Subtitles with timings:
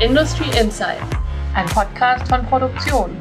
[0.00, 1.04] Industry Insights,
[1.54, 3.14] ein Podcast von Produktion.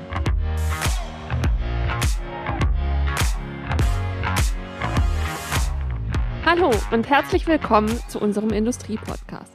[6.46, 9.52] Hallo und herzlich willkommen zu unserem Industrie-Podcast.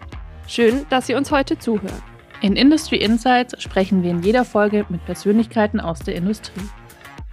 [0.47, 2.03] Schön, dass Sie uns heute zuhören.
[2.43, 6.69] In Industry Insights sprechen wir in jeder Folge mit Persönlichkeiten aus der Industrie.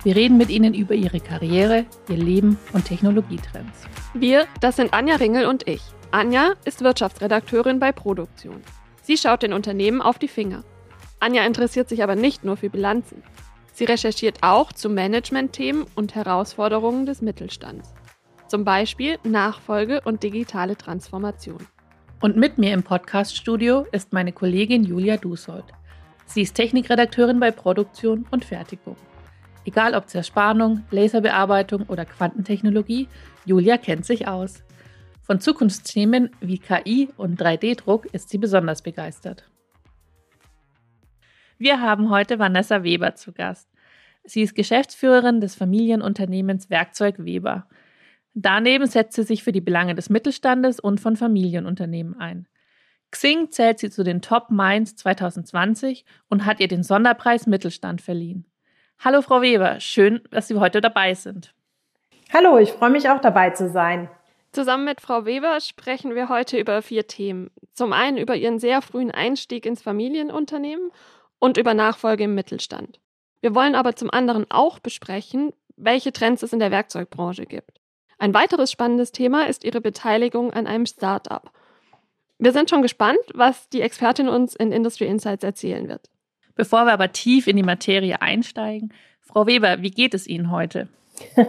[0.03, 3.83] Wir reden mit ihnen über ihre Karriere, ihr Leben und Technologietrends.
[4.13, 5.81] Wir, das sind Anja Ringel und ich.
[6.11, 8.61] Anja ist Wirtschaftsredakteurin bei Produktion.
[9.12, 10.64] Sie schaut den Unternehmen auf die Finger.
[11.19, 13.21] Anja interessiert sich aber nicht nur für Bilanzen.
[13.74, 17.93] Sie recherchiert auch zu Managementthemen und Herausforderungen des Mittelstands.
[18.47, 21.68] Zum Beispiel Nachfolge und digitale Transformation.
[22.21, 25.66] Und mit mir im Podcaststudio ist meine Kollegin Julia Dusold.
[26.25, 28.96] Sie ist Technikredakteurin bei Produktion und Fertigung.
[29.66, 33.09] Egal ob Zerspannung, Laserbearbeitung oder Quantentechnologie,
[33.44, 34.64] Julia kennt sich aus.
[35.31, 39.49] Von Zukunftsthemen wie KI und 3D-Druck ist sie besonders begeistert.
[41.57, 43.69] Wir haben heute Vanessa Weber zu Gast.
[44.25, 47.69] Sie ist Geschäftsführerin des Familienunternehmens Werkzeug Weber.
[48.33, 52.49] Daneben setzt sie sich für die Belange des Mittelstandes und von Familienunternehmen ein.
[53.11, 58.47] Xing zählt sie zu den Top Minds 2020 und hat ihr den Sonderpreis Mittelstand verliehen.
[58.99, 61.55] Hallo Frau Weber, schön, dass Sie heute dabei sind.
[62.33, 64.09] Hallo, ich freue mich auch dabei zu sein.
[64.52, 67.52] Zusammen mit Frau Weber sprechen wir heute über vier Themen.
[67.73, 70.91] Zum einen über ihren sehr frühen Einstieg ins Familienunternehmen
[71.39, 72.99] und über Nachfolge im Mittelstand.
[73.39, 77.79] Wir wollen aber zum anderen auch besprechen, welche Trends es in der Werkzeugbranche gibt.
[78.17, 81.53] Ein weiteres spannendes Thema ist ihre Beteiligung an einem Start-up.
[82.38, 86.09] Wir sind schon gespannt, was die Expertin uns in Industry Insights erzählen wird.
[86.55, 90.89] Bevor wir aber tief in die Materie einsteigen, Frau Weber, wie geht es Ihnen heute?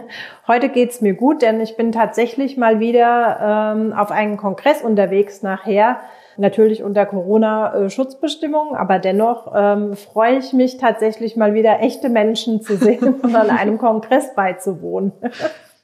[0.47, 5.41] Heute geht's mir gut, denn ich bin tatsächlich mal wieder ähm, auf einen Kongress unterwegs
[5.41, 5.99] nachher.
[6.37, 12.75] Natürlich unter Corona-Schutzbestimmungen, aber dennoch ähm, freue ich mich tatsächlich mal wieder echte Menschen zu
[12.75, 15.11] sehen und an einem Kongress beizuwohnen.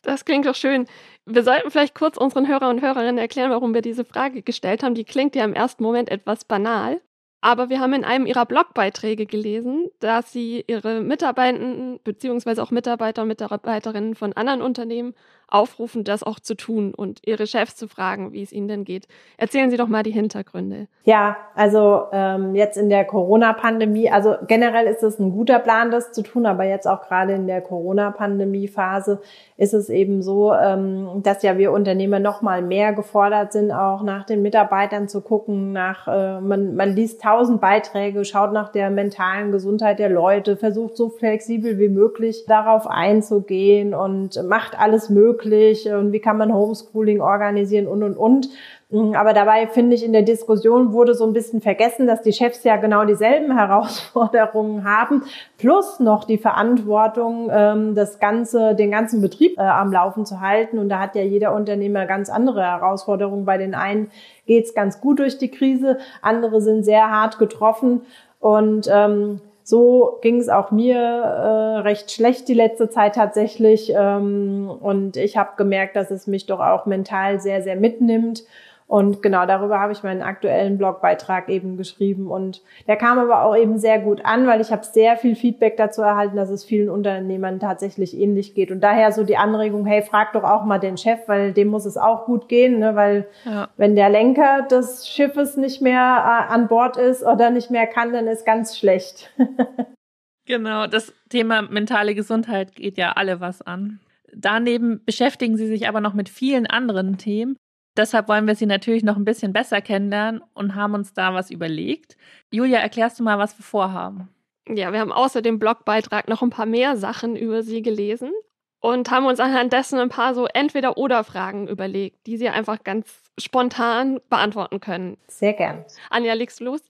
[0.02, 0.88] Das klingt doch schön.
[1.26, 4.96] Wir sollten vielleicht kurz unseren Hörer und Hörerinnen erklären, warum wir diese Frage gestellt haben.
[4.96, 7.02] Die klingt ja im ersten Moment etwas banal.
[7.42, 13.22] Aber wir haben in einem ihrer Blogbeiträge gelesen, dass sie ihre Mitarbeitenden beziehungsweise auch Mitarbeiter
[13.22, 15.14] und Mitarbeiterinnen von anderen Unternehmen
[15.52, 19.08] aufrufen, das auch zu tun und ihre Chefs zu fragen, wie es ihnen denn geht.
[19.38, 20.88] Erzählen Sie doch mal die Hintergründe.
[21.04, 26.12] Ja, also ähm, jetzt in der Corona-Pandemie, also generell ist es ein guter Plan, das
[26.12, 29.20] zu tun, aber jetzt auch gerade in der Corona-Pandemie-Phase
[29.58, 34.04] ist es eben so, ähm, dass ja wir Unternehmer noch mal mehr gefordert sind, auch
[34.04, 38.90] nach den Mitarbeitern zu gucken, nach äh, man, man liest tausend Beiträge, schaut nach der
[38.90, 45.39] mentalen Gesundheit der Leute, versucht so flexibel wie möglich darauf einzugehen und macht alles möglich
[45.46, 48.50] und wie kann man Homeschooling organisieren und und und.
[48.92, 52.34] Mm, aber dabei finde ich, in der Diskussion wurde so ein bisschen vergessen, dass die
[52.34, 55.24] Chefs ja genau dieselben Herausforderungen haben,
[55.58, 60.80] plus noch die Verantwortung, ähm, das Ganze, den ganzen Betrieb äh, am Laufen zu halten.
[60.80, 63.46] Und da hat ja jeder Unternehmer ganz andere Herausforderungen.
[63.46, 64.10] Bei den einen
[64.48, 68.02] geht's ganz gut durch die Krise, andere sind sehr hart getroffen.
[68.40, 73.94] Und ähm, so ging es auch mir äh, recht schlecht die letzte Zeit tatsächlich.
[73.96, 78.44] Ähm, und ich habe gemerkt, dass es mich doch auch mental sehr, sehr mitnimmt.
[78.90, 82.32] Und genau darüber habe ich meinen aktuellen Blogbeitrag eben geschrieben.
[82.32, 85.78] Und der kam aber auch eben sehr gut an, weil ich habe sehr viel Feedback
[85.78, 88.72] dazu erhalten, dass es vielen Unternehmern tatsächlich ähnlich geht.
[88.72, 91.86] Und daher so die Anregung, hey, frag doch auch mal den Chef, weil dem muss
[91.86, 92.96] es auch gut gehen, ne?
[92.96, 93.70] weil ja.
[93.78, 98.12] wenn der Lenker des Schiffes nicht mehr äh, an Bord ist oder nicht mehr kann,
[98.12, 99.32] dann ist ganz schlecht.
[100.48, 104.00] genau, das Thema mentale Gesundheit geht ja alle was an.
[104.34, 107.56] Daneben beschäftigen sie sich aber noch mit vielen anderen Themen.
[108.00, 111.52] Deshalb wollen wir sie natürlich noch ein bisschen besser kennenlernen und haben uns da was
[111.52, 112.16] überlegt.
[112.50, 114.30] Julia, erklärst du mal, was wir vorhaben?
[114.70, 118.32] Ja, wir haben außer dem Blogbeitrag noch ein paar mehr Sachen über sie gelesen
[118.80, 124.22] und haben uns anhand dessen ein paar so Entweder-Oder-Fragen überlegt, die sie einfach ganz spontan
[124.30, 125.18] beantworten können.
[125.28, 125.84] Sehr gern.
[126.10, 126.82] Anja, legst du los?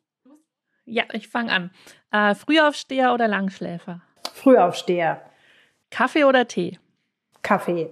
[0.86, 1.72] Ja, ich fange an.
[2.12, 4.02] Äh, Frühaufsteher oder Langschläfer?
[4.32, 5.24] Frühaufsteher.
[5.90, 6.78] Kaffee oder Tee?
[7.42, 7.92] Kaffee.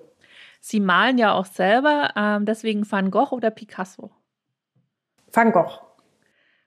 [0.60, 4.12] Sie malen ja auch selber, ähm, deswegen Van Gogh oder Picasso?
[5.32, 5.80] Van Gogh.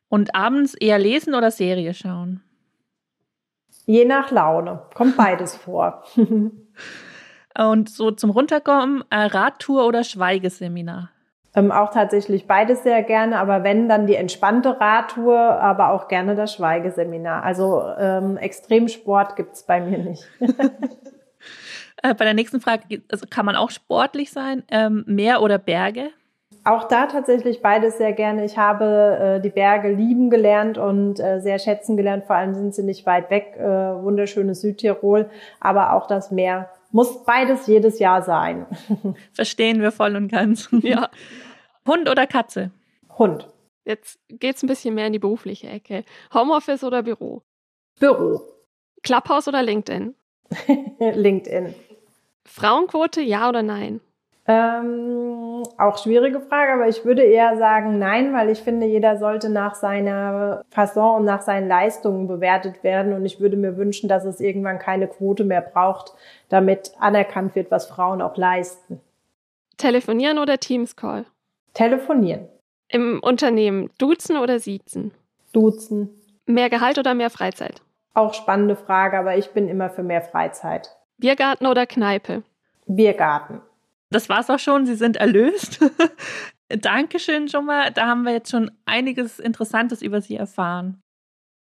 [0.08, 2.42] Und abends eher lesen oder Serie schauen?
[3.86, 4.82] Je nach Laune.
[4.94, 6.04] Kommt beides vor.
[7.58, 11.10] Und so zum Runterkommen, äh, Radtour oder Schweigeseminar?
[11.54, 16.36] Ähm, auch tatsächlich beides sehr gerne, aber wenn, dann die entspannte Radtour, aber auch gerne
[16.36, 17.42] das Schweigeseminar.
[17.42, 20.28] Also ähm, Extremsport gibt's bei mir nicht.
[22.02, 24.62] Äh, bei der nächsten Frage also kann man auch sportlich sein.
[24.70, 26.10] Ähm, Meer oder Berge?
[26.64, 28.44] Auch da tatsächlich beides sehr gerne.
[28.44, 32.24] Ich habe äh, die Berge lieben gelernt und äh, sehr schätzen gelernt.
[32.24, 37.24] Vor allem sind sie nicht weit weg, äh, wunderschönes Südtirol, aber auch das Meer muss
[37.24, 38.66] beides jedes Jahr sein.
[39.32, 40.68] Verstehen wir voll und ganz.
[40.82, 41.08] Ja.
[41.86, 42.70] Hund oder Katze?
[43.16, 43.48] Hund.
[43.84, 46.04] Jetzt geht's ein bisschen mehr in die berufliche Ecke.
[46.34, 47.42] Homeoffice oder Büro?
[47.98, 48.42] Büro.
[49.02, 50.14] Clubhouse oder LinkedIn?
[51.00, 51.74] LinkedIn.
[52.46, 54.00] Frauenquote, ja oder nein?
[54.46, 59.48] Ähm, auch schwierige Frage, aber ich würde eher sagen nein, weil ich finde, jeder sollte
[59.48, 63.12] nach seiner Fasson und nach seinen Leistungen bewertet werden.
[63.12, 66.14] Und ich würde mir wünschen, dass es irgendwann keine Quote mehr braucht,
[66.48, 69.00] damit anerkannt wird, was Frauen auch leisten.
[69.76, 71.26] Telefonieren oder Teams Call?
[71.74, 72.48] Telefonieren.
[72.88, 75.12] Im Unternehmen duzen oder siezen?
[75.52, 76.10] Duzen.
[76.46, 77.82] Mehr Gehalt oder mehr Freizeit?
[78.14, 80.96] Auch spannende Frage, aber ich bin immer für mehr Freizeit.
[81.20, 82.42] Biergarten oder Kneipe?
[82.86, 83.60] Biergarten.
[84.10, 84.86] Das war's auch schon.
[84.86, 85.80] Sie sind erlöst.
[86.68, 87.90] Dankeschön schon mal.
[87.92, 91.00] Da haben wir jetzt schon einiges Interessantes über Sie erfahren.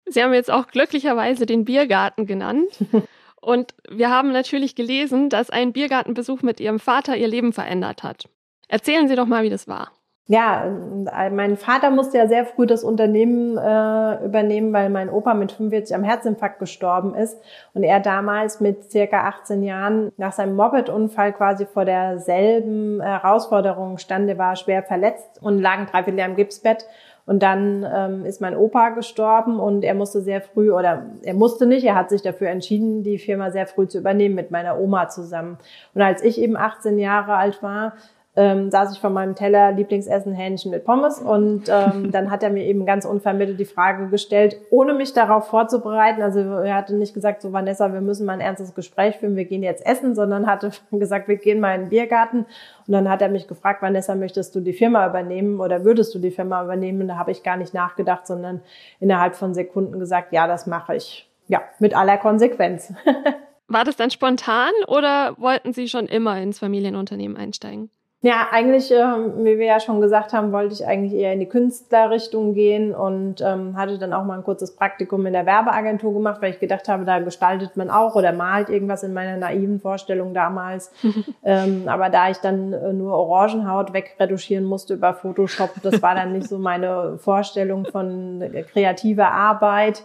[0.06, 2.69] Sie haben jetzt auch glücklicherweise den Biergarten genannt.
[3.42, 8.30] Und wir haben natürlich gelesen, dass ein Biergartenbesuch mit Ihrem Vater Ihr Leben verändert hat.
[8.68, 9.92] Erzählen Sie doch mal, wie das war.
[10.29, 15.33] Ja, äh, mein Vater musste ja sehr früh das Unternehmen äh, übernehmen, weil mein Opa
[15.33, 17.39] mit 45 am Herzinfarkt gestorben ist
[17.74, 24.27] und er damals mit circa 18 Jahren nach seinem Moped-Unfall quasi vor derselben Herausforderung stand.
[24.29, 26.85] Er war schwer verletzt und lag ein Dreivierteljahr im Gipsbett
[27.25, 31.65] und dann ähm, ist mein Opa gestorben und er musste sehr früh, oder er musste
[31.65, 35.07] nicht, er hat sich dafür entschieden, die Firma sehr früh zu übernehmen mit meiner Oma
[35.09, 35.57] zusammen.
[35.94, 37.94] Und als ich eben 18 Jahre alt war,
[38.38, 42.51] ähm, saß ich vor meinem Teller Lieblingsessen Hähnchen mit Pommes und ähm, dann hat er
[42.51, 46.22] mir eben ganz unvermittelt die Frage gestellt, ohne mich darauf vorzubereiten.
[46.22, 49.45] Also er hatte nicht gesagt, so Vanessa, wir müssen mal ein ernstes Gespräch führen, wir
[49.45, 52.45] gehen jetzt essen, sondern hatte gesagt, wir gehen mal in den Biergarten.
[52.86, 56.19] Und dann hat er mich gefragt, Vanessa, möchtest du die Firma übernehmen oder würdest du
[56.19, 57.01] die Firma übernehmen?
[57.01, 58.62] Und da habe ich gar nicht nachgedacht, sondern
[59.00, 61.28] innerhalb von Sekunden gesagt, ja, das mache ich.
[61.48, 62.94] Ja, mit aller Konsequenz.
[63.68, 67.90] War das dann spontan oder wollten Sie schon immer ins Familienunternehmen einsteigen?
[68.22, 71.46] Ja, eigentlich, ähm, wie wir ja schon gesagt haben, wollte ich eigentlich eher in die
[71.46, 76.42] Künstlerrichtung gehen und ähm, hatte dann auch mal ein kurzes Praktikum in der Werbeagentur gemacht,
[76.42, 80.34] weil ich gedacht habe, da gestaltet man auch oder malt irgendwas in meiner naiven Vorstellung
[80.34, 80.92] damals.
[81.44, 86.34] ähm, aber da ich dann äh, nur Orangenhaut wegretuschieren musste über Photoshop, das war dann
[86.34, 88.44] nicht so meine Vorstellung von
[88.74, 90.02] kreativer Arbeit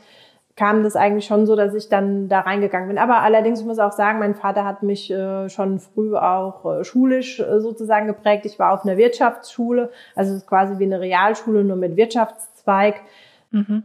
[0.54, 2.98] kam das eigentlich schon so, dass ich dann da reingegangen bin.
[2.98, 6.84] Aber allerdings ich muss auch sagen, mein Vater hat mich äh, schon früh auch äh,
[6.84, 8.44] schulisch äh, sozusagen geprägt.
[8.44, 12.96] Ich war auf einer Wirtschaftsschule, also es ist quasi wie eine Realschule, nur mit Wirtschaftszweig.
[13.50, 13.84] Mhm.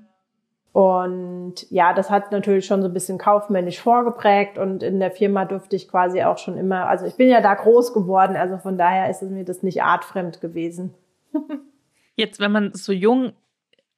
[0.73, 5.45] Und ja, das hat natürlich schon so ein bisschen kaufmännisch vorgeprägt und in der Firma
[5.45, 8.77] durfte ich quasi auch schon immer, also ich bin ja da groß geworden, also von
[8.77, 10.93] daher ist es mir das nicht artfremd gewesen.
[12.15, 13.33] Jetzt, wenn man so jung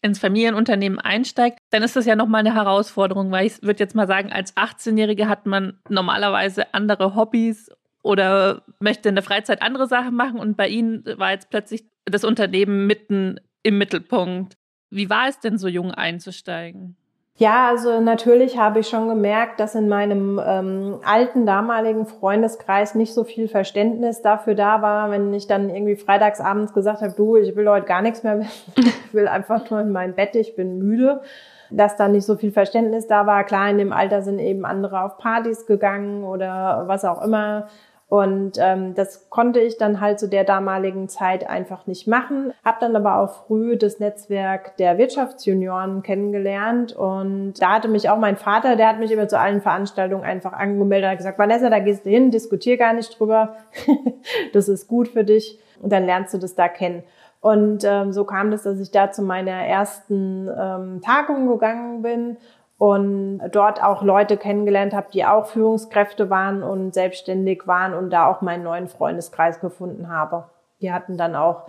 [0.01, 4.07] ins Familienunternehmen einsteigt, dann ist das ja nochmal eine Herausforderung, weil ich würde jetzt mal
[4.07, 7.69] sagen, als 18-Jährige hat man normalerweise andere Hobbys
[8.01, 12.23] oder möchte in der Freizeit andere Sachen machen und bei Ihnen war jetzt plötzlich das
[12.23, 14.55] Unternehmen mitten im Mittelpunkt.
[14.89, 16.95] Wie war es denn so jung einzusteigen?
[17.39, 23.13] Ja, also natürlich habe ich schon gemerkt, dass in meinem ähm, alten damaligen Freundeskreis nicht
[23.13, 27.55] so viel Verständnis dafür da war, wenn ich dann irgendwie freitagsabends gesagt habe, du, ich
[27.55, 30.79] will heute gar nichts mehr wissen, ich will einfach nur in mein Bett, ich bin
[30.79, 31.21] müde,
[31.69, 33.43] dass da nicht so viel Verständnis da war.
[33.43, 37.67] Klar, in dem Alter sind eben andere auf Partys gegangen oder was auch immer
[38.09, 42.53] und ähm, das konnte ich dann halt zu der damaligen Zeit einfach nicht machen.
[42.65, 46.91] Hab dann aber auch früh das Netzwerk der Wirtschaftsjunioren kennengelernt.
[46.91, 50.53] Und da hatte mich auch mein Vater, der hat mich immer zu allen Veranstaltungen einfach
[50.53, 53.57] angemeldet, hat gesagt, Vanessa, da gehst du hin, diskutier gar nicht drüber.
[54.53, 55.59] das ist gut für dich.
[55.79, 57.03] Und dann lernst du das da kennen.
[57.41, 62.37] Und ähm, so kam das, dass ich da zu meiner ersten ähm, Tagung gegangen bin
[62.77, 68.27] und dort auch Leute kennengelernt habe, die auch Führungskräfte waren und selbstständig waren und da
[68.27, 70.45] auch meinen neuen Freundeskreis gefunden habe.
[70.81, 71.67] Die hatten dann auch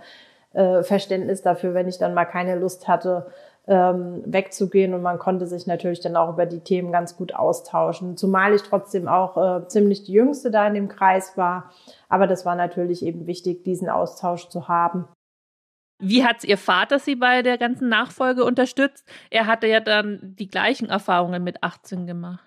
[0.53, 3.27] äh, Verständnis dafür, wenn ich dann mal keine Lust hatte,
[3.67, 8.17] ähm, wegzugehen und man konnte sich natürlich dann auch über die Themen ganz gut austauschen.
[8.17, 11.71] Zumal ich trotzdem auch äh, ziemlich die Jüngste da in dem Kreis war.
[12.09, 15.07] Aber das war natürlich eben wichtig, diesen Austausch zu haben.
[16.01, 19.07] Wie hat Ihr Vater Sie bei der ganzen Nachfolge unterstützt?
[19.29, 22.43] Er hatte ja dann die gleichen Erfahrungen mit 18 gemacht.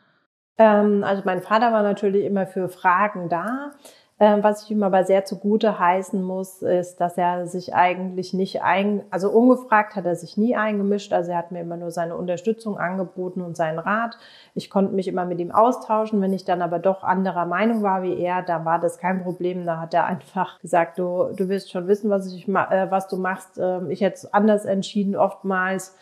[0.58, 3.72] Ähm, also mein Vater war natürlich immer für Fragen da.
[4.20, 8.62] Ähm, was ich ihm aber sehr zugute heißen muss, ist, dass er sich eigentlich nicht
[8.62, 11.12] ein, also ungefragt hat er sich nie eingemischt.
[11.12, 14.16] Also er hat mir immer nur seine Unterstützung angeboten und seinen Rat.
[14.54, 16.20] Ich konnte mich immer mit ihm austauschen.
[16.20, 19.66] Wenn ich dann aber doch anderer Meinung war wie er, dann war das kein Problem.
[19.66, 23.16] Da hat er einfach gesagt, du, du wirst schon wissen, was ich, äh, was du
[23.16, 23.58] machst.
[23.58, 25.96] Ähm, ich hätte es anders entschieden oftmals.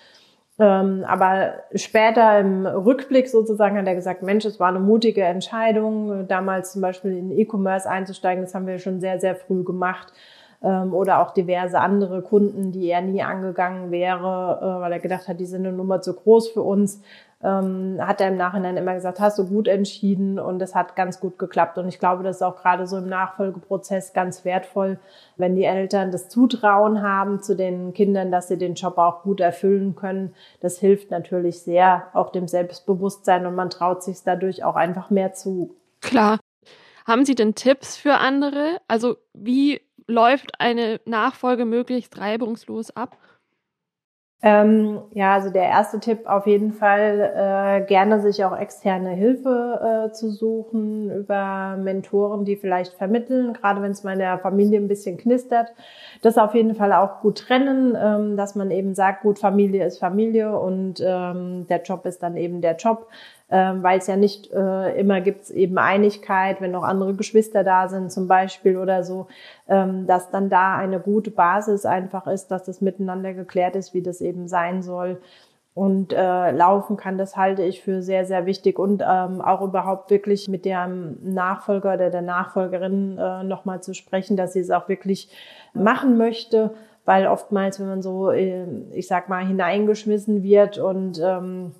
[0.58, 6.28] Ähm, aber später im Rückblick sozusagen hat er gesagt, Mensch, es war eine mutige Entscheidung,
[6.28, 8.44] damals zum Beispiel in E-Commerce einzusteigen.
[8.44, 10.12] Das haben wir schon sehr, sehr früh gemacht.
[10.62, 15.26] Ähm, oder auch diverse andere Kunden, die er nie angegangen wäre, äh, weil er gedacht
[15.26, 17.02] hat, die sind eine Nummer zu groß für uns
[17.42, 21.18] ähm, hat er im Nachhinein immer gesagt, hast du gut entschieden und es hat ganz
[21.18, 21.76] gut geklappt.
[21.78, 24.98] Und ich glaube, das ist auch gerade so im Nachfolgeprozess ganz wertvoll,
[25.36, 29.40] wenn die Eltern das Zutrauen haben zu den Kindern, dass sie den Job auch gut
[29.40, 30.34] erfüllen können.
[30.60, 35.32] Das hilft natürlich sehr, auch dem Selbstbewusstsein und man traut sich dadurch auch einfach mehr
[35.32, 35.74] zu.
[36.00, 36.38] Klar.
[37.04, 38.80] Haben Sie denn Tipps für andere?
[38.86, 43.16] Also wie läuft eine Nachfolge möglichst reibungslos ab?
[44.44, 50.08] Ähm, ja, also der erste Tipp auf jeden Fall, äh, gerne sich auch externe Hilfe
[50.08, 54.80] äh, zu suchen über Mentoren, die vielleicht vermitteln, gerade wenn es mal in der Familie
[54.80, 55.72] ein bisschen knistert.
[56.22, 59.98] Das auf jeden Fall auch gut trennen, ähm, dass man eben sagt, gut, Familie ist
[59.98, 63.06] Familie und ähm, der Job ist dann eben der Job
[63.52, 68.10] weil es ja nicht äh, immer gibt eben Einigkeit, wenn noch andere Geschwister da sind
[68.10, 69.26] zum Beispiel oder so,
[69.68, 74.02] ähm, dass dann da eine gute Basis einfach ist, dass das miteinander geklärt ist, wie
[74.02, 75.20] das eben sein soll.
[75.74, 80.10] Und äh, laufen kann, das halte ich für sehr, sehr wichtig und ähm, auch überhaupt
[80.10, 84.90] wirklich mit dem Nachfolger oder der Nachfolgerin äh, nochmal zu sprechen, dass sie es auch
[84.90, 85.30] wirklich
[85.72, 86.74] machen möchte,
[87.06, 91.72] weil oftmals, wenn man so, äh, ich sag mal, hineingeschmissen wird und ähm,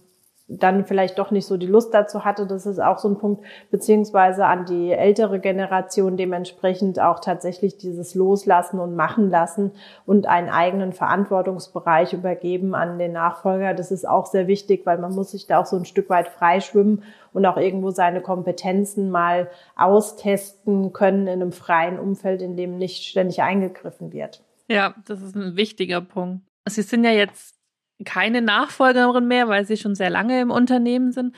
[0.49, 2.47] dann vielleicht doch nicht so die Lust dazu hatte.
[2.47, 8.15] Das ist auch so ein Punkt, beziehungsweise an die ältere Generation dementsprechend auch tatsächlich dieses
[8.15, 9.73] Loslassen und Machen lassen
[10.05, 13.75] und einen eigenen Verantwortungsbereich übergeben an den Nachfolger.
[13.75, 16.29] Das ist auch sehr wichtig, weil man muss sich da auch so ein Stück weit
[16.29, 22.77] freischwimmen und auch irgendwo seine Kompetenzen mal austesten können in einem freien Umfeld, in dem
[22.77, 24.43] nicht ständig eingegriffen wird.
[24.69, 26.43] Ja, das ist ein wichtiger Punkt.
[26.69, 27.57] Sie sind ja jetzt
[28.05, 31.35] keine Nachfolgerin mehr, weil sie schon sehr lange im Unternehmen sind.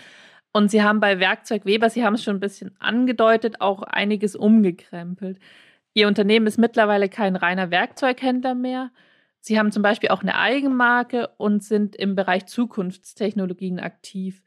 [0.53, 4.37] Und sie haben bei Werkzeug Weber, Sie haben es schon ein bisschen angedeutet, auch einiges
[4.37, 5.39] umgekrempelt.
[5.95, 8.91] Ihr Unternehmen ist mittlerweile kein reiner Werkzeughändler mehr.
[9.41, 14.43] Sie haben zum Beispiel auch eine Eigenmarke und sind im Bereich Zukunftstechnologien aktiv.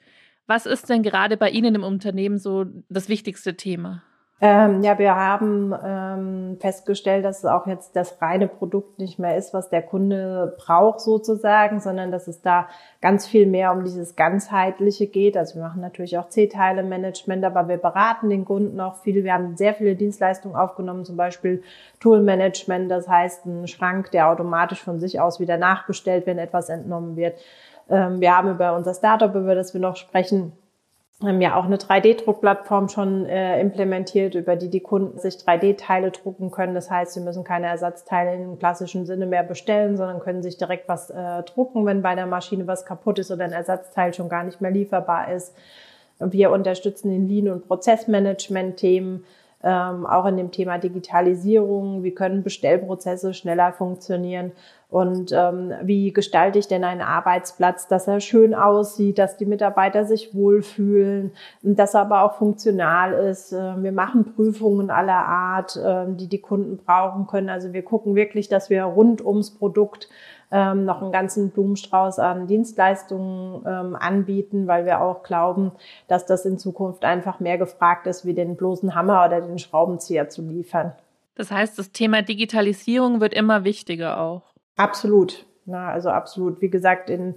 [0.47, 4.01] Was ist denn gerade bei Ihnen im Unternehmen so das wichtigste Thema?
[4.39, 9.35] Ähm, ja, wir haben ähm, festgestellt, dass es auch jetzt das reine Produkt nicht mehr
[9.35, 12.67] ist, was der Kunde braucht sozusagen, sondern dass es da
[13.01, 15.35] ganz viel mehr um dieses ganzheitliche geht.
[15.37, 19.23] Also wir machen natürlich auch C-Teile-Management, aber wir beraten den Kunden auch viel.
[19.23, 21.63] Wir haben sehr viele Dienstleistungen aufgenommen, zum Beispiel
[21.99, 27.15] Tool-Management, das heißt ein Schrank, der automatisch von sich aus wieder nachbestellt, wenn etwas entnommen
[27.15, 27.39] wird.
[27.89, 30.51] Ähm, wir haben über unser Startup, über das wir noch sprechen,
[31.21, 36.51] haben ja auch eine 3D-Druckplattform schon äh, implementiert, über die die Kunden sich 3D-Teile drucken
[36.51, 36.75] können.
[36.75, 40.87] Das heißt, sie müssen keine Ersatzteile im klassischen Sinne mehr bestellen, sondern können sich direkt
[40.87, 44.43] was äh, drucken, wenn bei der Maschine was kaputt ist oder ein Ersatzteil schon gar
[44.43, 45.55] nicht mehr lieferbar ist.
[46.19, 49.23] Wir unterstützen in Lean- und Prozessmanagement-Themen
[49.63, 54.51] ähm, auch in dem Thema Digitalisierung, wie können Bestellprozesse schneller funktionieren
[54.89, 60.05] und ähm, wie gestalte ich denn einen Arbeitsplatz, dass er schön aussieht, dass die Mitarbeiter
[60.05, 63.51] sich wohlfühlen, dass er aber auch funktional ist.
[63.51, 67.49] Äh, wir machen Prüfungen aller Art, äh, die die Kunden brauchen können.
[67.49, 70.07] Also wir gucken wirklich, dass wir rund ums Produkt
[70.51, 75.73] ähm, noch einen ganzen Blumenstrauß an Dienstleistungen ähm, anbieten, weil wir auch glauben,
[76.07, 80.29] dass das in Zukunft einfach mehr gefragt ist, wie den bloßen Hammer oder den Schraubenzieher
[80.29, 80.93] zu liefern.
[81.35, 84.56] Das heißt, das Thema Digitalisierung wird immer wichtiger auch.
[84.77, 85.45] Absolut.
[85.65, 86.61] Na, also absolut.
[86.61, 87.35] Wie gesagt, in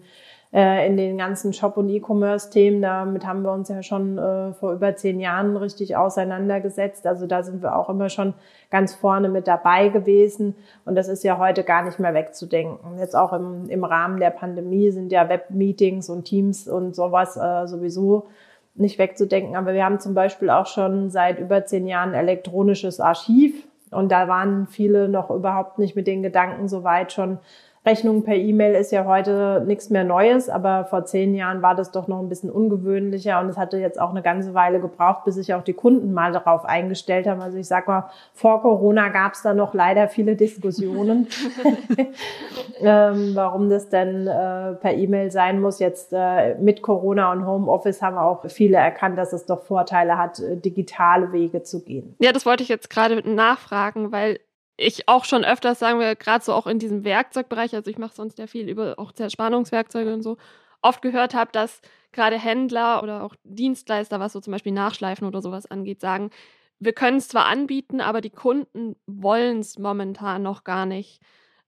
[0.52, 2.82] äh, in den ganzen Shop- und E-Commerce-Themen.
[2.82, 7.06] Damit haben wir uns ja schon äh, vor über zehn Jahren richtig auseinandergesetzt.
[7.06, 8.34] Also da sind wir auch immer schon
[8.70, 10.56] ganz vorne mit dabei gewesen.
[10.84, 12.98] Und das ist ja heute gar nicht mehr wegzudenken.
[12.98, 17.66] Jetzt auch im, im Rahmen der Pandemie sind ja Web-Meetings und Teams und sowas äh,
[17.66, 18.26] sowieso
[18.74, 19.56] nicht wegzudenken.
[19.56, 23.66] Aber wir haben zum Beispiel auch schon seit über zehn Jahren elektronisches Archiv.
[23.90, 27.38] Und da waren viele noch überhaupt nicht mit den Gedanken so weit schon
[27.86, 31.90] Rechnung per E-Mail ist ja heute nichts mehr Neues, aber vor zehn Jahren war das
[31.90, 35.36] doch noch ein bisschen ungewöhnlicher und es hatte jetzt auch eine ganze Weile gebraucht, bis
[35.36, 37.40] sich auch die Kunden mal darauf eingestellt haben.
[37.40, 41.28] Also ich sag mal, vor Corona gab es da noch leider viele Diskussionen,
[42.80, 45.78] ähm, warum das denn äh, per E-Mail sein muss.
[45.78, 50.38] Jetzt äh, mit Corona und Homeoffice haben auch viele erkannt, dass es doch Vorteile hat,
[50.38, 52.14] äh, digitale Wege zu gehen.
[52.20, 54.38] Ja, das wollte ich jetzt gerade nachfragen, weil
[54.80, 58.14] ich auch schon öfters, sagen wir, gerade so auch in diesem Werkzeugbereich, also ich mache
[58.14, 60.38] sonst ja viel über auch Zerspannungswerkzeuge und so,
[60.80, 61.82] oft gehört habe, dass
[62.12, 66.30] gerade Händler oder auch Dienstleister, was so zum Beispiel Nachschleifen oder sowas angeht, sagen,
[66.78, 71.20] wir können es zwar anbieten, aber die Kunden wollen es momentan noch gar nicht.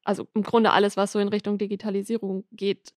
[0.05, 2.95] Also im Grunde alles, was so in Richtung Digitalisierung geht.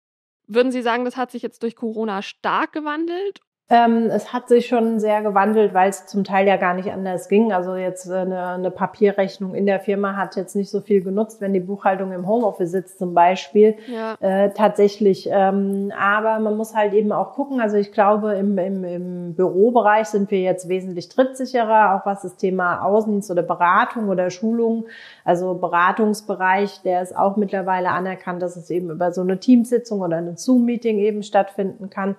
[0.48, 4.68] Würden Sie sagen, das hat sich jetzt durch Corona stark gewandelt ähm, es hat sich
[4.68, 7.52] schon sehr gewandelt, weil es zum Teil ja gar nicht anders ging.
[7.52, 11.42] Also jetzt äh, eine, eine, Papierrechnung in der Firma hat jetzt nicht so viel genutzt,
[11.42, 13.76] wenn die Buchhaltung im Homeoffice sitzt zum Beispiel.
[13.88, 14.18] Ja.
[14.20, 15.28] Äh, tatsächlich.
[15.32, 17.60] Ähm, aber man muss halt eben auch gucken.
[17.60, 22.38] Also ich glaube, im, im, im Bürobereich sind wir jetzt wesentlich trittsicherer, auch was das
[22.38, 24.86] Thema Außendienst oder Beratung oder Schulung,
[25.24, 30.18] also Beratungsbereich, der ist auch mittlerweile anerkannt, dass es eben über so eine Teamsitzung oder
[30.18, 32.16] ein Zoom-Meeting eben stattfinden kann.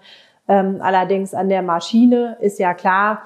[0.48, 3.22] Ähm, allerdings an der Maschine ist ja klar,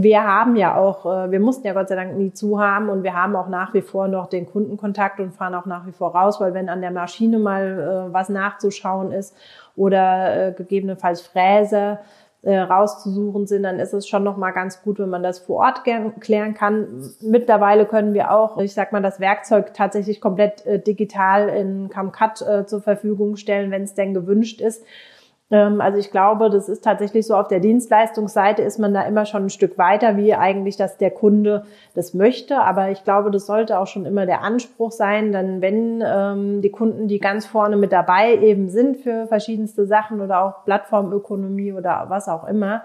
[0.00, 3.02] wir haben ja auch, äh, wir mussten ja Gott sei Dank nie zu haben und
[3.02, 6.14] wir haben auch nach wie vor noch den Kundenkontakt und fahren auch nach wie vor
[6.14, 9.36] raus, weil wenn an der Maschine mal äh, was nachzuschauen ist
[9.76, 11.98] oder äh, gegebenenfalls Fräse
[12.44, 15.84] rauszusuchen sind, dann ist es schon noch mal ganz gut, wenn man das vor Ort
[15.84, 17.08] klären kann.
[17.20, 22.82] Mittlerweile können wir auch, ich sag mal, das Werkzeug tatsächlich komplett digital in CamCut zur
[22.82, 24.84] Verfügung stellen, wenn es denn gewünscht ist.
[25.52, 29.26] Ähm, also ich glaube, das ist tatsächlich so, auf der Dienstleistungsseite ist man da immer
[29.26, 32.58] schon ein Stück weiter, wie eigentlich, dass der Kunde das möchte.
[32.58, 36.70] Aber ich glaube, das sollte auch schon immer der Anspruch sein, denn wenn ähm, die
[36.70, 42.06] Kunden, die ganz vorne mit dabei eben sind für verschiedenste Sachen oder auch Plattformökonomie oder
[42.08, 42.82] was auch immer,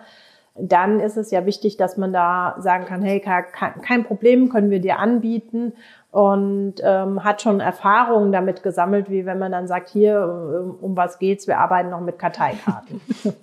[0.59, 4.79] dann ist es ja wichtig, dass man da sagen kann, hey, kein Problem, können wir
[4.79, 5.73] dir anbieten
[6.11, 10.97] und ähm, hat schon Erfahrungen damit gesammelt, wie wenn man dann sagt, hier, um, um
[10.97, 13.01] was geht's, wir arbeiten noch mit Karteikarten.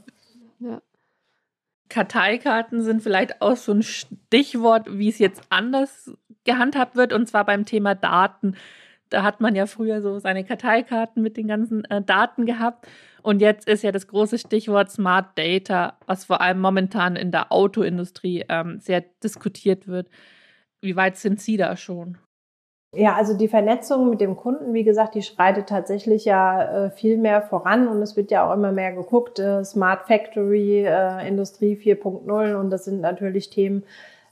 [0.58, 0.80] ja.
[1.88, 6.10] Karteikarten sind vielleicht auch so ein Stichwort, wie es jetzt anders
[6.44, 8.56] gehandhabt wird, und zwar beim Thema Daten.
[9.10, 12.88] Da hat man ja früher so seine Karteikarten mit den ganzen äh, Daten gehabt.
[13.24, 17.52] Und jetzt ist ja das große Stichwort Smart Data, was vor allem momentan in der
[17.52, 20.10] Autoindustrie ähm, sehr diskutiert wird.
[20.82, 22.18] Wie weit sind Sie da schon?
[22.92, 27.16] Ja, also die Vernetzung mit dem Kunden, wie gesagt, die schreitet tatsächlich ja äh, viel
[27.16, 31.76] mehr voran und es wird ja auch immer mehr geguckt, äh, Smart Factory, äh, Industrie
[31.76, 33.84] 4.0 und das sind natürlich Themen,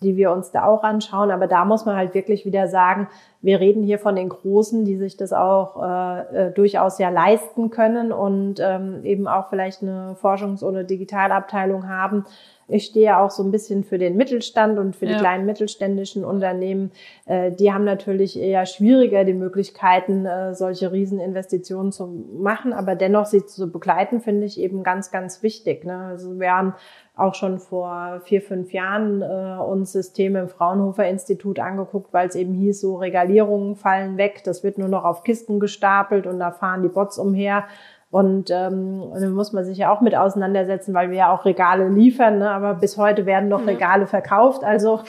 [0.03, 1.31] die wir uns da auch anschauen.
[1.31, 3.09] Aber da muss man halt wirklich wieder sagen,
[3.43, 7.71] wir reden hier von den Großen, die sich das auch äh, äh durchaus ja leisten
[7.71, 12.25] können und ähm, eben auch vielleicht eine Forschungs- oder Digitalabteilung haben.
[12.69, 15.19] Ich stehe auch so ein bisschen für den Mittelstand und für die ja.
[15.19, 16.93] kleinen mittelständischen Unternehmen.
[17.27, 22.07] Äh, die haben natürlich eher schwieriger die Möglichkeiten, äh, solche Rieseninvestitionen zu
[22.39, 25.85] machen, aber dennoch sie zu begleiten, finde ich eben ganz, ganz wichtig.
[25.85, 25.97] Ne?
[25.97, 26.75] Also wir haben
[27.15, 32.35] auch schon vor vier, fünf Jahren äh, uns Systeme im Fraunhofer Institut angeguckt, weil es
[32.37, 32.97] eben hieß, so
[33.33, 37.19] Regalierungen fallen weg, das wird nur noch auf Kisten gestapelt und da fahren die Bots
[37.19, 37.65] umher.
[38.11, 41.89] Und ähm, da muss man sich ja auch mit auseinandersetzen, weil wir ja auch Regale
[41.89, 42.51] liefern, ne?
[42.51, 44.65] aber bis heute werden noch Regale verkauft.
[44.65, 45.01] Also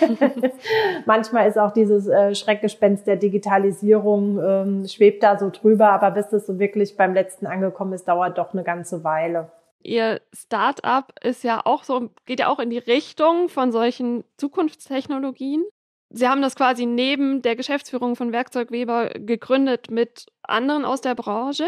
[1.06, 6.30] manchmal ist auch dieses äh, Schreckgespenst der Digitalisierung, ähm, schwebt da so drüber, aber bis
[6.30, 9.52] das so wirklich beim letzten angekommen ist, dauert doch eine ganze Weile.
[9.82, 15.66] Ihr Startup ist ja auch so, geht ja auch in die Richtung von solchen Zukunftstechnologien.
[16.14, 21.16] Sie haben das quasi neben der Geschäftsführung von Werkzeug Weber gegründet mit anderen aus der
[21.16, 21.66] Branche.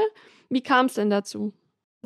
[0.50, 1.52] Wie kam es denn dazu?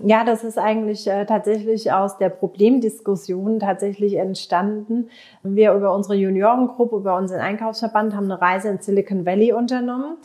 [0.02, 5.10] Ja, das ist eigentlich äh, tatsächlich aus der Problemdiskussion tatsächlich entstanden.
[5.43, 10.17] Wir über unsere Juniorengruppe, über unseren Einkaufsverband haben eine Reise in Silicon Valley unternommen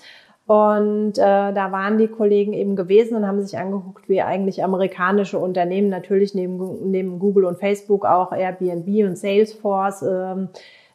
[0.47, 5.39] und äh, da waren die Kollegen eben gewesen und haben sich angeguckt, wie eigentlich amerikanische
[5.39, 10.51] Unternehmen, natürlich neben, neben Google und Facebook auch Airbnb und Salesforce, ähm,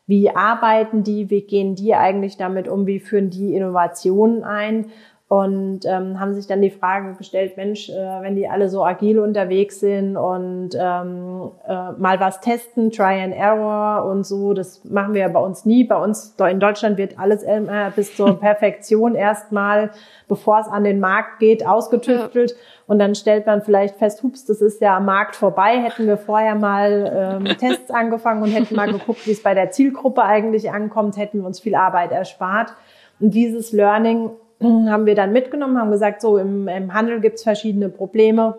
[0.10, 4.88] wie arbeiten die, wie gehen die eigentlich damit um, wie führen die Innovationen ein
[5.30, 9.20] und ähm, haben sich dann die Frage gestellt, Mensch, äh, wenn die alle so agil
[9.20, 15.14] unterwegs sind und ähm, äh, mal was testen, Try and Error und so, das machen
[15.14, 15.84] wir ja bei uns nie.
[15.84, 17.62] Bei uns in Deutschland wird alles äh,
[17.96, 19.92] bis zur Perfektion erstmal,
[20.28, 22.50] bevor es an den Markt geht, ausgetüftelt.
[22.50, 22.58] Ja.
[22.88, 25.80] Und dann stellt man vielleicht fest, hups, das ist ja am Markt vorbei.
[25.80, 29.70] Hätten wir vorher mal ähm, Tests angefangen und hätten mal geguckt, wie es bei der
[29.70, 32.74] Zielgruppe eigentlich ankommt, hätten wir uns viel Arbeit erspart.
[33.20, 34.32] Und dieses Learning
[34.62, 38.58] haben wir dann mitgenommen, haben gesagt, so im, im Handel gibt es verschiedene Probleme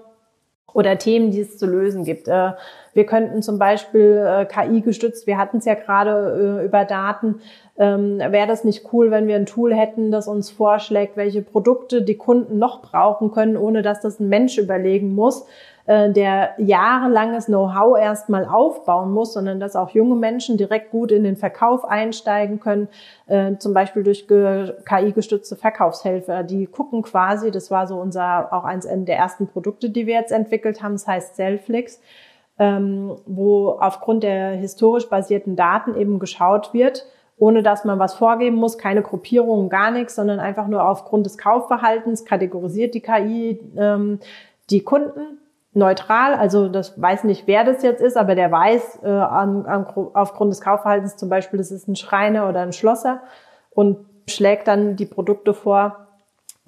[0.72, 2.28] oder Themen, die es zu lösen gibt.
[2.28, 2.52] Äh,
[2.94, 7.40] wir könnten zum Beispiel äh, KI gestützt, wir hatten es ja gerade äh, über Daten,
[7.78, 12.02] ähm, wäre das nicht cool, wenn wir ein Tool hätten, das uns vorschlägt, welche Produkte
[12.02, 15.46] die Kunden noch brauchen können, ohne dass das ein Mensch überlegen muss.
[15.86, 21.24] Äh, der jahrelanges Know-how erstmal aufbauen muss, sondern dass auch junge Menschen direkt gut in
[21.24, 22.88] den Verkauf einsteigen können,
[23.26, 26.42] äh, zum Beispiel durch KI-gestützte Verkaufshelfer.
[26.42, 30.32] Die gucken quasi, das war so unser, auch eins der ersten Produkte, die wir jetzt
[30.32, 32.00] entwickelt haben, das heißt Selflix,
[32.58, 37.06] ähm, wo aufgrund der historisch basierten Daten eben geschaut wird,
[37.38, 41.38] ohne dass man was vorgeben muss, keine Gruppierungen, gar nichts, sondern einfach nur aufgrund des
[41.38, 44.20] Kaufverhaltens kategorisiert die KI ähm,
[44.68, 45.38] die Kunden
[45.72, 49.86] neutral, also das weiß nicht, wer das jetzt ist, aber der weiß äh, an, an,
[50.14, 53.20] aufgrund des Kaufverhaltens zum Beispiel, das ist ein Schreiner oder ein Schlosser
[53.70, 56.08] und schlägt dann die Produkte vor,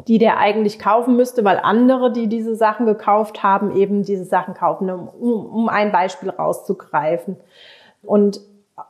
[0.09, 4.55] die der eigentlich kaufen müsste, weil andere, die diese Sachen gekauft haben, eben diese Sachen
[4.55, 7.37] kaufen, um, um ein Beispiel rauszugreifen.
[8.03, 8.41] Und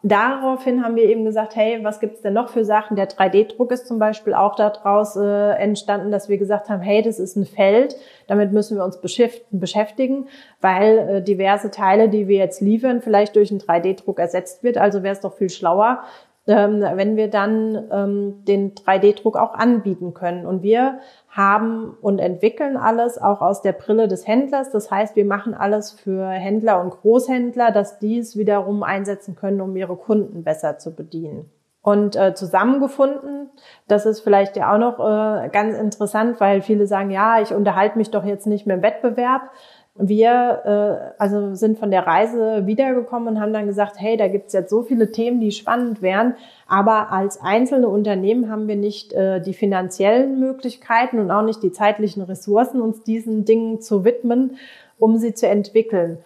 [0.03, 2.97] daraufhin haben wir eben gesagt, hey, was gibt's denn noch für Sachen?
[2.97, 7.19] Der 3D-Druck ist zum Beispiel auch daraus äh, entstanden, dass wir gesagt haben, hey, das
[7.19, 7.97] ist ein Feld,
[8.29, 10.29] damit müssen wir uns beschäftigen,
[10.61, 14.79] weil äh, diverse Teile, die wir jetzt liefern, vielleicht durch einen 3D-Druck ersetzt wird.
[14.79, 16.03] Also wäre es doch viel schlauer,
[16.47, 20.47] ähm, wenn wir dann ähm, den 3D-Druck auch anbieten können.
[20.47, 21.01] Und wir
[21.33, 24.71] haben und entwickeln alles auch aus der Brille des Händlers.
[24.71, 29.63] Das heißt, wir machen alles für Händler und Großhändler, dass die es wiederum einsetzen können,
[29.63, 31.51] um ihre Kunden besser zu bedienen.
[31.81, 33.51] Und äh, zusammengefunden,
[33.89, 37.99] das ist vielleicht ja auch noch äh, ganz interessant, weil viele sagen, ja, ich unterhalte
[37.99, 39.51] mich doch jetzt nicht mehr im Wettbewerb.
[39.95, 44.55] Wir äh, also sind von der Reise wiedergekommen und haben dann gesagt, hey, da gibt's
[44.55, 46.35] jetzt so viele Themen, die spannend wären,
[46.67, 51.73] aber als einzelne Unternehmen haben wir nicht äh, die finanziellen Möglichkeiten und auch nicht die
[51.73, 54.57] zeitlichen Ressourcen, uns diesen Dingen zu widmen,
[54.99, 56.19] um sie zu entwickeln.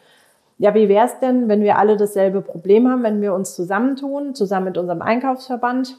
[0.58, 4.36] Ja, wie wäre es denn, wenn wir alle dasselbe Problem haben, wenn wir uns zusammentun,
[4.36, 5.98] zusammen mit unserem Einkaufsverband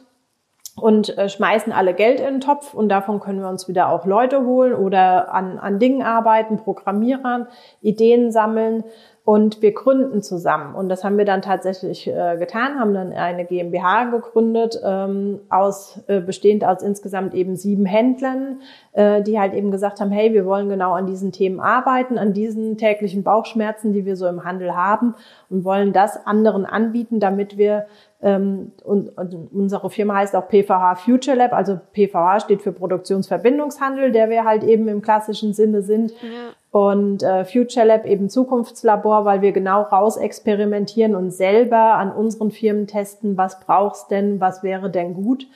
[0.80, 4.06] und äh, schmeißen alle Geld in den Topf und davon können wir uns wieder auch
[4.06, 7.48] Leute holen oder an, an Dingen arbeiten, Programmierern,
[7.82, 8.84] Ideen sammeln
[9.28, 10.74] und wir gründen zusammen.
[10.74, 16.00] Und das haben wir dann tatsächlich äh, getan, haben dann eine GmbH gegründet, ähm, aus,
[16.08, 18.62] äh, bestehend aus insgesamt eben sieben Händlern,
[18.94, 22.32] äh, die halt eben gesagt haben, hey, wir wollen genau an diesen Themen arbeiten, an
[22.32, 25.14] diesen täglichen Bauchschmerzen, die wir so im Handel haben
[25.50, 27.88] und wollen das anderen anbieten, damit wir
[28.22, 34.12] ähm, und, und unsere Firma heißt auch PVH Future Lab, also PVH steht für Produktionsverbindungshandel,
[34.12, 36.12] der wir halt eben im klassischen Sinne sind.
[36.12, 36.54] Ja.
[36.72, 42.50] Und äh, Future Lab eben Zukunftslabor, weil wir genau raus experimentieren und selber an unseren
[42.50, 45.48] Firmen testen, was brauchst denn, was wäre denn gut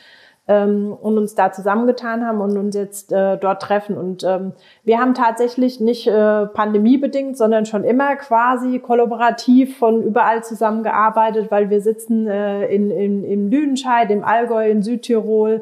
[0.51, 3.97] ähm, und uns da zusammengetan haben und uns jetzt äh, dort treffen.
[3.97, 4.51] Und ähm,
[4.83, 11.69] wir haben tatsächlich nicht äh, pandemiebedingt, sondern schon immer quasi kollaborativ von überall zusammengearbeitet, weil
[11.69, 15.61] wir sitzen äh, in, in, in Lüdenscheid, im Allgäu, in Südtirol,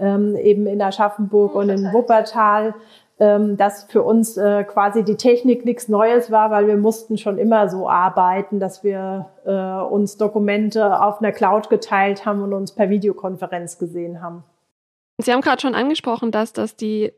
[0.00, 2.74] ähm, eben in Aschaffenburg und in Wuppertal
[3.20, 7.38] ähm, dass für uns äh, quasi die Technik nichts Neues war, weil wir mussten schon
[7.38, 12.72] immer so arbeiten, dass wir äh, uns Dokumente auf einer Cloud geteilt haben und uns
[12.72, 14.42] per Videokonferenz gesehen haben.
[15.18, 17.12] Sie haben gerade schon angesprochen, dass das die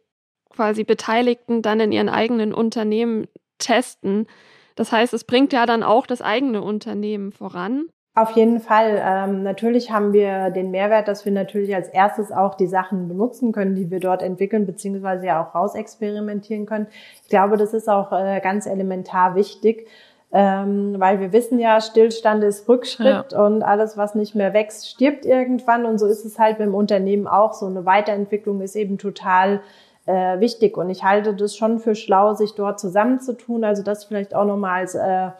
[0.51, 3.27] quasi Beteiligten dann in ihren eigenen Unternehmen
[3.59, 4.27] testen.
[4.75, 7.87] Das heißt, es bringt ja dann auch das eigene Unternehmen voran.
[8.17, 8.99] Auf jeden Fall.
[9.05, 13.53] Ähm, natürlich haben wir den Mehrwert, dass wir natürlich als erstes auch die Sachen benutzen
[13.53, 16.87] können, die wir dort entwickeln, beziehungsweise ja auch rausexperimentieren können.
[17.23, 19.87] Ich glaube, das ist auch äh, ganz elementar wichtig,
[20.33, 23.45] ähm, weil wir wissen ja, Stillstand ist Rückschritt ja.
[23.45, 25.85] und alles, was nicht mehr wächst, stirbt irgendwann.
[25.85, 27.53] Und so ist es halt beim Unternehmen auch.
[27.53, 29.61] So eine Weiterentwicklung ist eben total
[30.07, 30.79] äh, wichtig.
[30.79, 33.63] Und ich halte das schon für schlau, sich dort zusammenzutun.
[33.63, 35.33] Also das vielleicht auch nochmal als äh,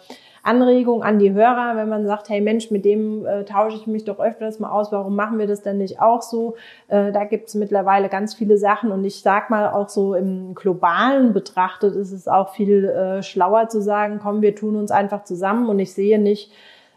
[0.47, 4.05] Anregung an die Hörer, wenn man sagt, hey Mensch, mit dem äh, tausche ich mich
[4.05, 6.55] doch öfters mal aus, warum machen wir das denn nicht auch so?
[6.89, 10.55] Äh, da gibt es mittlerweile ganz viele Sachen und ich sag mal auch so im
[10.55, 15.25] globalen betrachtet ist es auch viel äh, schlauer zu sagen, komm, wir tun uns einfach
[15.25, 16.53] zusammen und ich sehe nicht,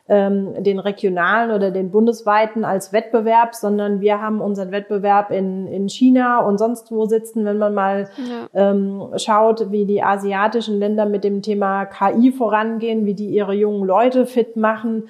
[0.09, 5.87] ähm, den regionalen oder den bundesweiten als Wettbewerb, sondern wir haben unseren Wettbewerb in, in
[5.87, 8.71] China und sonst wo sitzen, wenn man mal ja.
[8.71, 13.85] ähm, schaut, wie die asiatischen Länder mit dem Thema KI vorangehen, wie die ihre jungen
[13.85, 15.09] Leute fit machen.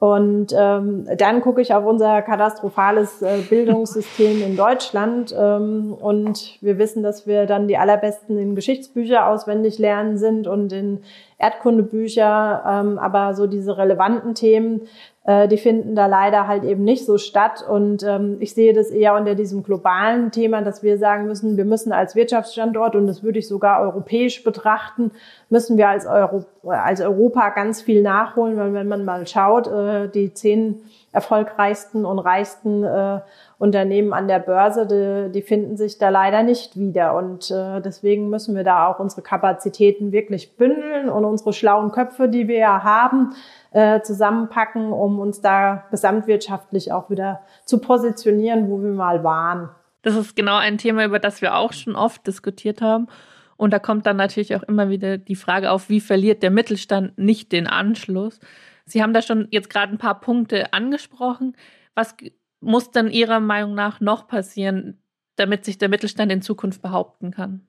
[0.00, 6.78] Und ähm, dann gucke ich auf unser katastrophales äh, Bildungssystem in Deutschland ähm, und wir
[6.78, 11.00] wissen, dass wir dann die allerbesten in Geschichtsbücher auswendig lernen sind und in
[11.38, 14.82] Erdkundebücher, ähm, aber so diese relevanten Themen,
[15.28, 17.62] äh, die finden da leider halt eben nicht so statt.
[17.68, 21.66] Und ähm, ich sehe das eher unter diesem globalen Thema, dass wir sagen müssen, wir
[21.66, 25.10] müssen als Wirtschaftsstandort, und das würde ich sogar europäisch betrachten,
[25.50, 30.08] müssen wir als, Euro, als Europa ganz viel nachholen, weil wenn man mal schaut, äh,
[30.08, 30.80] die zehn
[31.12, 33.20] erfolgreichsten und reichsten äh,
[33.58, 37.14] Unternehmen an der Börse, die, die finden sich da leider nicht wieder.
[37.16, 42.28] Und äh, deswegen müssen wir da auch unsere Kapazitäten wirklich bündeln und unsere schlauen Köpfe,
[42.28, 43.34] die wir ja haben,
[43.70, 49.70] äh, zusammenpacken, um uns da gesamtwirtschaftlich auch wieder zu positionieren, wo wir mal waren.
[50.02, 53.08] Das ist genau ein Thema, über das wir auch schon oft diskutiert haben.
[53.56, 57.18] Und da kommt dann natürlich auch immer wieder die Frage auf, wie verliert der Mittelstand
[57.18, 58.38] nicht den Anschluss?
[58.86, 61.56] Sie haben da schon jetzt gerade ein paar Punkte angesprochen.
[61.94, 62.16] Was
[62.60, 65.02] muss dann Ihrer Meinung nach noch passieren,
[65.36, 67.67] damit sich der Mittelstand in Zukunft behaupten kann?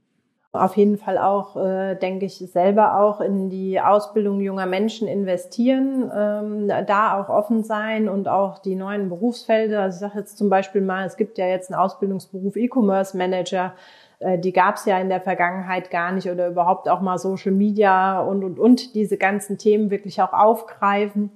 [0.51, 6.11] Auf jeden Fall auch, äh, denke ich, selber auch in die Ausbildung junger Menschen investieren,
[6.11, 9.81] ähm, da auch offen sein und auch die neuen Berufsfelder.
[9.81, 13.73] Also ich sage jetzt zum Beispiel mal, es gibt ja jetzt einen Ausbildungsberuf E-Commerce Manager.
[14.17, 17.51] Äh, die gab es ja in der Vergangenheit gar nicht oder überhaupt auch mal Social
[17.51, 21.29] Media und, und, und diese ganzen Themen wirklich auch aufgreifen,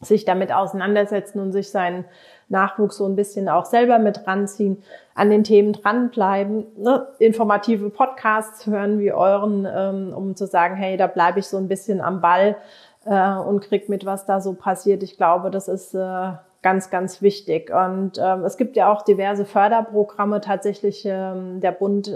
[0.00, 2.06] sich damit auseinandersetzen und sich seinen
[2.48, 4.82] Nachwuchs so ein bisschen auch selber mit ranziehen,
[5.18, 7.08] an den Themen dranbleiben, ne?
[7.18, 11.66] informative Podcasts hören wie euren, ähm, um zu sagen, hey, da bleibe ich so ein
[11.66, 12.56] bisschen am Ball
[13.04, 15.02] äh, und krieg mit, was da so passiert.
[15.02, 17.70] Ich glaube, das ist äh, ganz, ganz wichtig.
[17.70, 20.40] Und ähm, es gibt ja auch diverse Förderprogramme.
[20.40, 22.12] Tatsächlich, ähm, der Bund äh,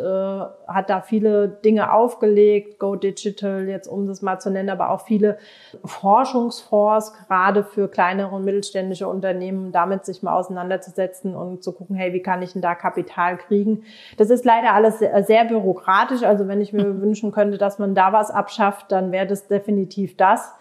[0.67, 5.03] hat da viele Dinge aufgelegt, Go Digital, jetzt um das mal zu nennen, aber auch
[5.03, 5.39] viele
[5.85, 12.13] Forschungsfonds, gerade für kleinere und mittelständische Unternehmen, damit sich mal auseinanderzusetzen und zu gucken, hey,
[12.13, 13.85] wie kann ich denn da Kapital kriegen?
[14.17, 16.25] Das ist leider alles sehr, sehr bürokratisch.
[16.25, 20.17] Also wenn ich mir wünschen könnte, dass man da was abschafft, dann wäre das definitiv
[20.17, 20.53] das.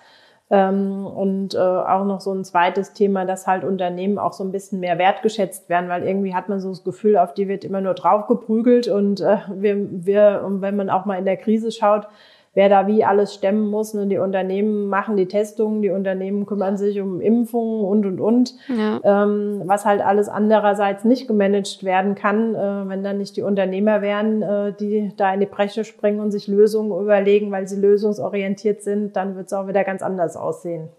[0.53, 4.51] Ähm, und äh, auch noch so ein zweites Thema, dass halt Unternehmen auch so ein
[4.51, 7.79] bisschen mehr wertgeschätzt werden, weil irgendwie hat man so das Gefühl, auf die wird immer
[7.79, 11.71] nur drauf geprügelt und äh, wir, wir, und wenn man auch mal in der Krise
[11.71, 12.05] schaut,
[12.53, 13.93] wer da wie alles stemmen muss.
[13.93, 14.07] Ne?
[14.07, 18.53] Die Unternehmen machen die Testungen, die Unternehmen kümmern sich um Impfungen und, und, und.
[18.67, 18.99] Ja.
[19.03, 24.01] Ähm, was halt alles andererseits nicht gemanagt werden kann, äh, wenn dann nicht die Unternehmer
[24.01, 28.81] wären, äh, die da in die Bresche springen und sich Lösungen überlegen, weil sie lösungsorientiert
[28.81, 30.89] sind, dann wird es auch wieder ganz anders aussehen.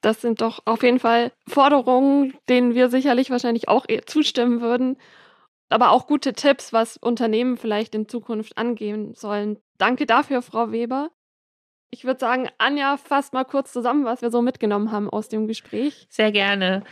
[0.00, 4.96] Das sind doch auf jeden Fall Forderungen, denen wir sicherlich wahrscheinlich auch zustimmen würden
[5.74, 9.58] aber auch gute Tipps, was Unternehmen vielleicht in Zukunft angehen sollen.
[9.78, 11.10] Danke dafür, Frau Weber.
[11.90, 15.46] Ich würde sagen, Anja, fasst mal kurz zusammen, was wir so mitgenommen haben aus dem
[15.46, 16.06] Gespräch.
[16.10, 16.82] Sehr gerne.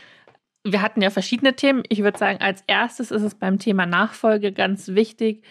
[0.64, 1.83] Wir hatten ja verschiedene Themen.
[1.88, 5.45] Ich würde sagen, als erstes ist es beim Thema Nachfolge ganz wichtig,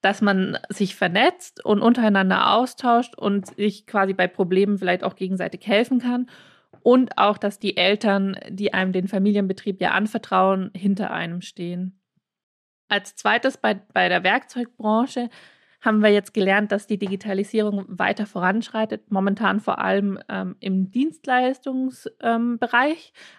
[0.00, 5.64] dass man sich vernetzt und untereinander austauscht und sich quasi bei Problemen vielleicht auch gegenseitig
[5.66, 6.28] helfen kann.
[6.82, 12.00] Und auch, dass die Eltern, die einem den Familienbetrieb ja anvertrauen, hinter einem stehen.
[12.88, 15.30] Als zweites bei, bei der Werkzeugbranche
[15.82, 22.22] haben wir jetzt gelernt, dass die Digitalisierung weiter voranschreitet, momentan vor allem ähm, im Dienstleistungsbereich,
[22.22, 22.58] ähm,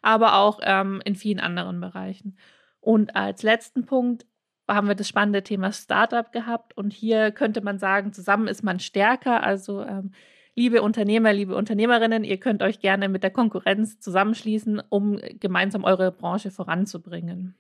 [0.01, 2.37] aber auch ähm, in vielen anderen Bereichen.
[2.81, 4.25] Und als letzten Punkt
[4.67, 8.79] haben wir das spannende Thema Startup gehabt und hier könnte man sagen, zusammen ist man
[8.79, 9.43] stärker.
[9.43, 10.11] Also ähm,
[10.55, 16.11] liebe Unternehmer, liebe Unternehmerinnen, ihr könnt euch gerne mit der Konkurrenz zusammenschließen, um gemeinsam eure
[16.11, 17.55] Branche voranzubringen.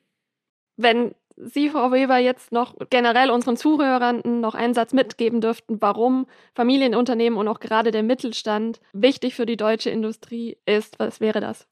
[0.75, 6.27] Wenn Sie, Frau Weber, jetzt noch generell unseren Zuhörern noch einen Satz mitgeben dürften, warum
[6.53, 11.67] Familienunternehmen und auch gerade der Mittelstand wichtig für die deutsche Industrie ist, was wäre das?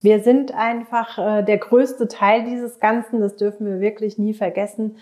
[0.00, 4.98] Wir sind einfach äh, der größte Teil dieses Ganzen, das dürfen wir wirklich nie vergessen.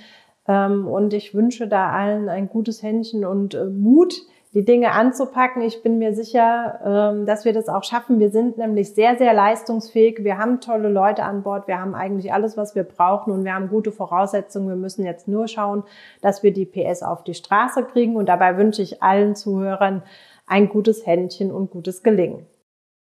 [0.46, 4.14] Ähm, und ich wünsche da allen ein gutes Händchen und äh, Mut,
[4.54, 5.62] die Dinge anzupacken.
[5.62, 8.20] Ich bin mir sicher, ähm, dass wir das auch schaffen.
[8.20, 10.22] Wir sind nämlich sehr, sehr leistungsfähig.
[10.22, 11.66] Wir haben tolle Leute an Bord.
[11.66, 14.68] Wir haben eigentlich alles, was wir brauchen und wir haben gute Voraussetzungen.
[14.68, 15.82] Wir müssen jetzt nur schauen,
[16.22, 18.14] dass wir die PS auf die Straße kriegen.
[18.14, 20.04] Und dabei wünsche ich allen Zuhörern
[20.46, 22.46] ein gutes Händchen und gutes Gelingen.